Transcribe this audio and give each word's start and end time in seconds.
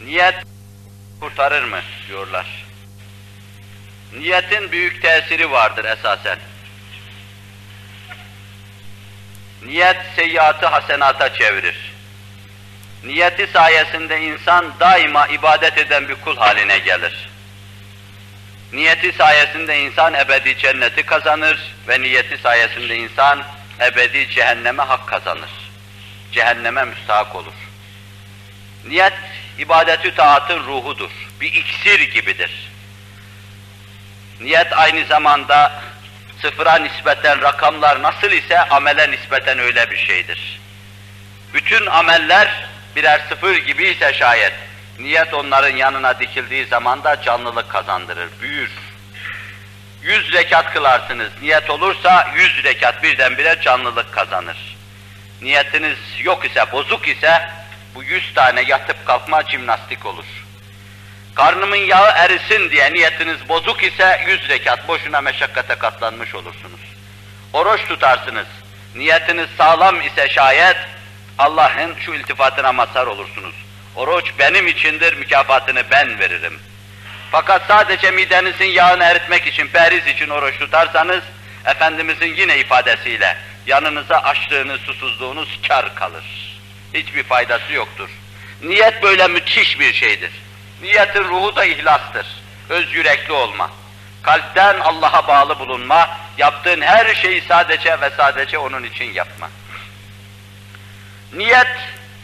Niyet 0.00 0.34
kurtarır 1.20 1.64
mı 1.64 1.80
diyorlar. 2.08 2.46
Niyetin 4.12 4.72
büyük 4.72 5.02
tesiri 5.02 5.50
vardır 5.50 5.84
esasen. 5.84 6.38
Niyet 9.64 9.96
seyyiatı 10.16 10.66
hasenata 10.66 11.34
çevirir. 11.34 11.92
Niyeti 13.04 13.46
sayesinde 13.52 14.20
insan 14.20 14.72
daima 14.80 15.26
ibadet 15.26 15.78
eden 15.78 16.08
bir 16.08 16.14
kul 16.14 16.36
haline 16.36 16.78
gelir. 16.78 17.28
Niyeti 18.72 19.12
sayesinde 19.12 19.80
insan 19.80 20.14
ebedi 20.14 20.58
cenneti 20.58 21.02
kazanır 21.02 21.74
ve 21.88 22.00
niyeti 22.00 22.38
sayesinde 22.38 22.96
insan 22.96 23.44
ebedi 23.80 24.28
cehenneme 24.28 24.82
hak 24.82 25.06
kazanır. 25.06 25.50
Cehenneme 26.32 26.84
müstahak 26.84 27.36
olur. 27.36 27.52
Niyet, 28.88 29.12
ibadetü 29.58 30.14
taatın 30.14 30.58
ruhudur. 30.66 31.10
Bir 31.40 31.52
iksir 31.52 32.00
gibidir. 32.00 32.70
Niyet 34.40 34.72
aynı 34.72 35.04
zamanda 35.04 35.82
sıfıra 36.42 36.74
nispeten 36.78 37.42
rakamlar 37.42 38.02
nasıl 38.02 38.30
ise 38.30 38.60
amele 38.60 39.10
nispeten 39.10 39.58
öyle 39.58 39.90
bir 39.90 39.96
şeydir. 39.96 40.60
Bütün 41.54 41.86
ameller 41.86 42.68
birer 42.96 43.20
sıfır 43.28 43.56
gibi 43.56 43.88
ise 43.88 44.14
şayet, 44.14 44.52
niyet 44.98 45.34
onların 45.34 45.76
yanına 45.76 46.20
dikildiği 46.20 46.66
zaman 46.66 47.04
da 47.04 47.22
canlılık 47.22 47.68
kazandırır, 47.68 48.28
büyür. 48.40 48.70
Yüz 50.02 50.32
rekat 50.32 50.72
kılarsınız, 50.72 51.30
niyet 51.42 51.70
olursa 51.70 52.28
yüz 52.36 52.64
rekat 52.64 53.02
birdenbire 53.02 53.58
canlılık 53.62 54.12
kazanır. 54.12 54.76
Niyetiniz 55.42 55.98
yok 56.22 56.44
ise, 56.44 56.72
bozuk 56.72 57.08
ise, 57.08 57.48
bu 57.98 58.04
yüz 58.04 58.34
tane 58.34 58.62
yatıp 58.62 59.06
kalkma 59.06 59.46
cimnastik 59.46 60.06
olur. 60.06 60.24
Karnımın 61.34 61.76
yağı 61.76 62.10
erisin 62.16 62.70
diye 62.70 62.94
niyetiniz 62.94 63.48
bozuk 63.48 63.82
ise 63.82 64.20
yüz 64.26 64.48
rekat 64.48 64.88
boşuna 64.88 65.20
meşakkate 65.20 65.74
katlanmış 65.74 66.34
olursunuz. 66.34 66.80
Oruç 67.52 67.80
tutarsınız. 67.88 68.46
Niyetiniz 68.94 69.48
sağlam 69.58 70.00
ise 70.00 70.28
şayet 70.28 70.76
Allah'ın 71.38 71.94
şu 72.00 72.14
iltifatına 72.14 72.72
mazhar 72.72 73.06
olursunuz. 73.06 73.54
Oruç 73.96 74.32
benim 74.38 74.66
içindir, 74.66 75.14
mükafatını 75.14 75.82
ben 75.90 76.18
veririm. 76.18 76.58
Fakat 77.30 77.62
sadece 77.68 78.10
midenizin 78.10 78.64
yağını 78.64 79.04
eritmek 79.04 79.46
için, 79.46 79.68
periz 79.68 80.06
için 80.06 80.28
oruç 80.28 80.58
tutarsanız, 80.58 81.22
Efendimizin 81.64 82.34
yine 82.34 82.58
ifadesiyle, 82.58 83.36
yanınıza 83.66 84.18
açlığınız, 84.18 84.80
susuzluğunuz 84.80 85.60
kar 85.68 85.94
kalır. 85.94 86.47
Hiçbir 86.94 87.22
faydası 87.22 87.72
yoktur. 87.72 88.10
Niyet 88.62 89.02
böyle 89.02 89.28
müthiş 89.28 89.80
bir 89.80 89.92
şeydir. 89.92 90.30
Niyetin 90.82 91.24
ruhu 91.24 91.56
da 91.56 91.64
ihlastır. 91.64 92.26
Öz 92.68 92.94
yürekli 92.94 93.32
olma. 93.32 93.70
Kalpten 94.22 94.80
Allah'a 94.80 95.28
bağlı 95.28 95.58
bulunma, 95.58 96.18
yaptığın 96.38 96.80
her 96.80 97.14
şeyi 97.14 97.40
sadece 97.48 98.00
ve 98.00 98.10
sadece 98.16 98.58
onun 98.58 98.82
için 98.84 99.12
yapma. 99.12 99.50
Niyet, 101.32 101.76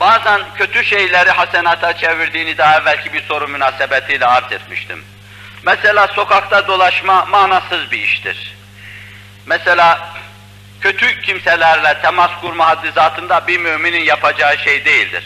bazen 0.00 0.40
kötü 0.54 0.84
şeyleri 0.84 1.30
hasenata 1.30 1.96
çevirdiğini 1.96 2.58
daha 2.58 2.78
evvelki 2.78 3.12
bir 3.12 3.22
soru 3.22 3.48
münasebetiyle 3.48 4.26
arz 4.26 4.52
etmiştim. 4.52 5.04
Mesela 5.62 6.06
sokakta 6.06 6.68
dolaşma 6.68 7.24
manasız 7.24 7.90
bir 7.90 7.98
iştir. 7.98 8.56
Mesela 9.46 10.14
kötü 10.80 11.20
kimselerle 11.20 12.00
temas 12.02 12.30
kurma 12.40 12.68
haddi 12.68 12.90
zatında 12.90 13.46
bir 13.46 13.58
müminin 13.58 14.04
yapacağı 14.04 14.58
şey 14.58 14.84
değildir. 14.84 15.24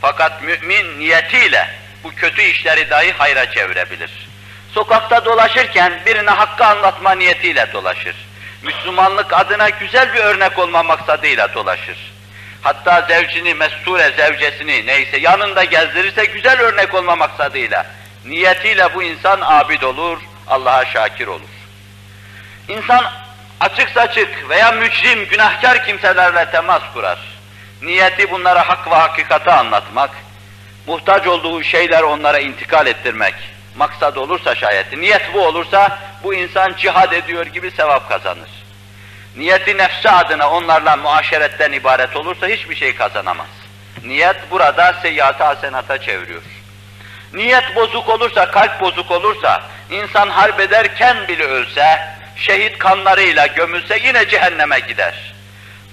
Fakat 0.00 0.42
mümin 0.42 1.00
niyetiyle 1.00 1.70
bu 2.04 2.14
kötü 2.14 2.42
işleri 2.42 2.90
dahi 2.90 3.12
hayra 3.12 3.50
çevirebilir. 3.50 4.10
Sokakta 4.72 5.24
dolaşırken 5.24 5.92
birine 6.06 6.30
hakkı 6.30 6.64
anlatma 6.64 7.14
niyetiyle 7.14 7.72
dolaşır. 7.72 8.16
Müslümanlık 8.62 9.32
adına 9.32 9.68
güzel 9.68 10.14
bir 10.14 10.20
örnek 10.20 10.58
olma 10.58 10.82
maksadıyla 10.82 11.54
dolaşır. 11.54 12.14
Hatta 12.62 13.02
zevcini, 13.08 13.54
mesture 13.54 14.12
zevcesini 14.16 14.86
neyse 14.86 15.16
yanında 15.16 15.64
gezdirirse 15.64 16.24
güzel 16.24 16.60
örnek 16.60 16.94
olma 16.94 17.16
maksadıyla, 17.16 17.86
niyetiyle 18.24 18.94
bu 18.94 19.02
insan 19.02 19.40
abid 19.42 19.82
olur, 19.82 20.18
Allah'a 20.46 20.84
şakir 20.84 21.26
olur. 21.26 21.48
İnsan 22.68 23.04
açık 23.60 23.90
saçık 23.90 24.48
veya 24.48 24.72
mücrim, 24.72 25.26
günahkar 25.28 25.86
kimselerle 25.86 26.50
temas 26.50 26.82
kurar. 26.94 27.18
Niyeti 27.82 28.30
bunlara 28.30 28.68
hak 28.68 28.90
ve 28.90 28.94
hakikati 28.94 29.50
anlatmak, 29.50 30.10
muhtaç 30.86 31.26
olduğu 31.26 31.62
şeyler 31.62 32.02
onlara 32.02 32.38
intikal 32.38 32.86
ettirmek 32.86 33.34
maksad 33.76 34.16
olursa 34.16 34.54
şayet, 34.54 34.96
niyet 34.96 35.34
bu 35.34 35.46
olursa 35.46 35.98
bu 36.24 36.34
insan 36.34 36.74
cihad 36.76 37.12
ediyor 37.12 37.46
gibi 37.46 37.70
sevap 37.70 38.08
kazanır. 38.08 38.50
Niyeti 39.36 39.78
nefsi 39.78 40.10
adına 40.10 40.50
onlarla 40.50 40.96
muaşeretten 40.96 41.72
ibaret 41.72 42.16
olursa 42.16 42.46
hiçbir 42.46 42.74
şey 42.74 42.94
kazanamaz. 42.94 43.46
Niyet 44.04 44.36
burada 44.50 44.92
seyyiatı 45.02 45.44
hasenata 45.44 45.98
çeviriyor. 45.98 46.42
Niyet 47.34 47.76
bozuk 47.76 48.08
olursa, 48.08 48.50
kalp 48.50 48.80
bozuk 48.80 49.10
olursa, 49.10 49.62
insan 49.90 50.28
harp 50.28 50.60
ederken 50.60 51.28
bile 51.28 51.44
ölse, 51.44 52.00
şehit 52.36 52.78
kanlarıyla 52.78 53.46
gömülse 53.46 53.98
yine 54.04 54.28
cehenneme 54.28 54.78
gider. 54.78 55.34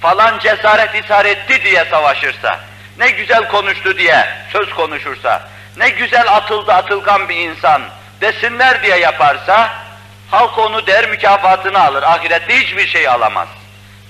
Falan 0.01 0.39
cesaret 0.39 1.05
ishar 1.05 1.25
etti 1.25 1.63
diye 1.63 1.85
savaşırsa, 1.85 2.59
ne 2.97 3.09
güzel 3.09 3.47
konuştu 3.47 3.97
diye 3.97 4.27
söz 4.53 4.69
konuşursa, 4.69 5.49
ne 5.77 5.89
güzel 5.89 6.35
atıldı 6.35 6.73
atılgan 6.73 7.29
bir 7.29 7.35
insan 7.35 7.81
desinler 8.21 8.83
diye 8.83 8.97
yaparsa, 8.97 9.73
halk 10.31 10.57
onu 10.57 10.87
der 10.87 11.09
mükafatını 11.09 11.83
alır, 11.83 12.03
ahirette 12.03 12.59
hiçbir 12.59 12.87
şey 12.87 13.07
alamaz. 13.07 13.47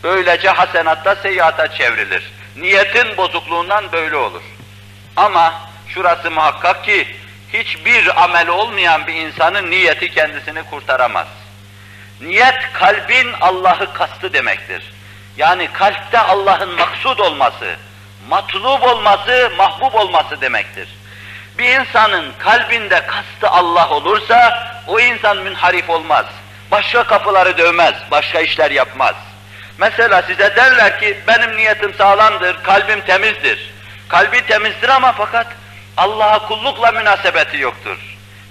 Böylece 0.03 0.49
hasenatta 0.49 1.15
seyyata 1.15 1.67
çevrilir. 1.67 2.31
Niyetin 2.55 3.17
bozukluğundan 3.17 3.91
böyle 3.91 4.15
olur. 4.15 4.41
Ama 5.15 5.53
şurası 5.87 6.31
muhakkak 6.31 6.85
ki, 6.85 7.07
hiçbir 7.53 8.23
amel 8.23 8.47
olmayan 8.47 9.07
bir 9.07 9.13
insanın 9.13 9.71
niyeti 9.71 10.11
kendisini 10.11 10.63
kurtaramaz. 10.63 11.27
Niyet 12.21 12.73
kalbin 12.73 13.33
Allah'ı 13.41 13.93
kastı 13.93 14.33
demektir. 14.33 14.83
Yani 15.37 15.67
kalpte 15.73 16.19
Allah'ın 16.19 16.75
maksud 16.75 17.19
olması, 17.19 17.75
matlub 18.27 18.81
olması, 18.81 19.51
mahbub 19.57 19.93
olması 19.93 20.41
demektir. 20.41 20.87
Bir 21.57 21.79
insanın 21.79 22.33
kalbinde 22.39 23.05
kastı 23.05 23.49
Allah 23.49 23.89
olursa, 23.89 24.67
o 24.87 24.99
insan 24.99 25.37
münharif 25.37 25.89
olmaz. 25.89 26.25
Başka 26.71 27.03
kapıları 27.03 27.57
dövmez, 27.57 27.95
başka 28.11 28.39
işler 28.39 28.71
yapmaz. 28.71 29.15
Mesela 29.77 30.21
size 30.21 30.55
derler 30.55 30.99
ki, 30.99 31.19
benim 31.27 31.57
niyetim 31.57 31.93
sağlamdır, 31.93 32.63
kalbim 32.63 33.01
temizdir. 33.01 33.71
Kalbi 34.07 34.45
temizdir 34.45 34.89
ama 34.89 35.11
fakat 35.11 35.47
Allah'a 35.97 36.47
kullukla 36.47 36.91
münasebeti 36.91 37.57
yoktur. 37.57 37.97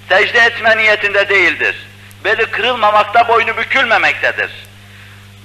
Secde 0.08 0.38
etme 0.38 0.76
niyetinde 0.76 1.28
değildir. 1.28 1.76
Beli 2.24 2.46
kırılmamakta, 2.46 3.28
boynu 3.28 3.56
bükülmemektedir. 3.56 4.50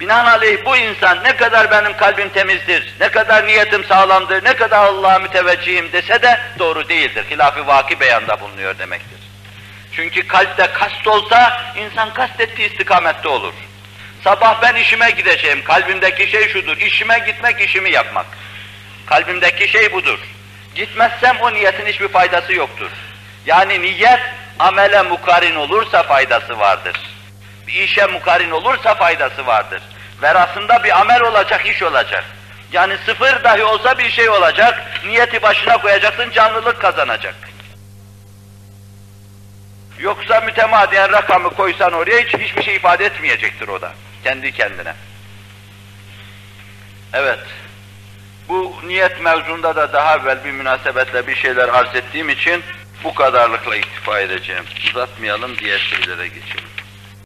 Binaenaleyh 0.00 0.64
bu 0.64 0.76
insan 0.76 1.24
ne 1.24 1.36
kadar 1.36 1.70
benim 1.70 1.96
kalbim 1.96 2.28
temizdir, 2.28 2.94
ne 3.00 3.08
kadar 3.08 3.46
niyetim 3.46 3.84
sağlamdır, 3.84 4.44
ne 4.44 4.56
kadar 4.56 4.84
Allah'a 4.84 5.18
müteveccihim 5.18 5.92
dese 5.92 6.22
de 6.22 6.40
doğru 6.58 6.88
değildir. 6.88 7.24
Hilaf-ı 7.30 7.66
vaki 7.66 8.00
beyanda 8.00 8.40
bulunuyor 8.40 8.78
demektir. 8.78 9.18
Çünkü 9.92 10.26
kalpte 10.26 10.66
kast 10.66 11.06
olsa 11.06 11.62
insan 11.76 12.14
kastettiği 12.14 12.70
istikamette 12.70 13.28
olur. 13.28 13.52
Sabah 14.24 14.62
ben 14.62 14.74
işime 14.74 15.10
gideceğim, 15.10 15.64
kalbimdeki 15.64 16.26
şey 16.26 16.48
şudur, 16.48 16.76
işime 16.76 17.18
gitmek, 17.18 17.60
işimi 17.60 17.90
yapmak. 17.90 18.26
Kalbimdeki 19.06 19.68
şey 19.68 19.92
budur. 19.92 20.18
Gitmezsem 20.74 21.36
o 21.40 21.52
niyetin 21.52 21.86
hiçbir 21.86 22.08
faydası 22.08 22.52
yoktur. 22.52 22.90
Yani 23.46 23.82
niyet 23.82 24.20
amele 24.58 25.02
mukarin 25.02 25.56
olursa 25.56 26.02
faydası 26.02 26.58
vardır. 26.58 26.96
Bir 27.66 27.72
işe 27.72 28.06
mukarin 28.06 28.50
olursa 28.50 28.94
faydası 28.94 29.46
vardır. 29.46 29.82
Verasında 30.22 30.84
bir 30.84 31.00
amel 31.00 31.22
olacak, 31.22 31.66
iş 31.66 31.82
olacak. 31.82 32.24
Yani 32.72 32.96
sıfır 33.06 33.44
dahi 33.44 33.64
olsa 33.64 33.98
bir 33.98 34.10
şey 34.10 34.28
olacak, 34.28 34.82
niyeti 35.06 35.42
başına 35.42 35.78
koyacaksın, 35.78 36.30
canlılık 36.30 36.80
kazanacak. 36.80 37.34
Yoksa 39.98 40.40
mütemadiyen 40.40 41.12
rakamı 41.12 41.50
koysan 41.50 41.92
oraya 41.92 42.20
hiç 42.20 42.34
hiçbir 42.34 42.62
şey 42.62 42.76
ifade 42.76 43.04
etmeyecektir 43.04 43.68
o 43.68 43.80
da, 43.80 43.92
kendi 44.24 44.52
kendine. 44.52 44.94
Evet, 47.12 47.40
bu 48.48 48.74
niyet 48.86 49.20
mevzunda 49.20 49.76
da 49.76 49.92
daha 49.92 50.16
evvel 50.16 50.44
bir 50.44 50.50
münasebetle 50.50 51.26
bir 51.26 51.34
şeyler 51.34 51.68
arz 51.68 51.94
ettiğim 51.94 52.28
için 52.28 52.62
bu 53.06 53.14
kadarlıkla 53.14 53.76
iktifa 53.76 54.20
edeceğim. 54.20 54.64
Uzatmayalım, 54.90 55.58
diğer 55.58 55.78
şeylere 55.78 56.28
geçelim. 56.28 56.75